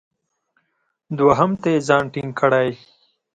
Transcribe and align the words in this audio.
دوهم 1.17 1.51
ته 1.61 1.67
یې 1.73 1.79
ځان 1.87 2.03
ټینګ 2.13 2.31
کړی. 2.39 2.69